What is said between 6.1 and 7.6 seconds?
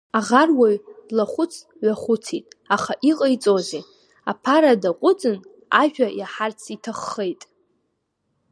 иаҳарц иҭаххеит.